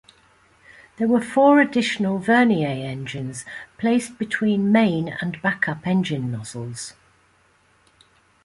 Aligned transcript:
There 0.97 1.07
were 1.07 1.21
four 1.21 1.59
additional 1.61 2.17
vernier 2.17 2.67
engines 2.67 3.45
placed 3.77 4.17
between 4.17 4.71
main 4.71 5.09
and 5.21 5.39
backup 5.43 5.85
engine 5.85 6.31
nozzles. 6.31 6.93